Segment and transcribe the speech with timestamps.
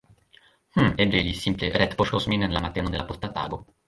[0.77, 3.61] Mmm, eble ili simple retpoŝtos min en la mateno de la posta tago.